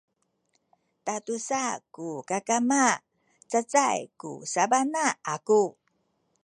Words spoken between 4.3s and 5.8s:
sabana aku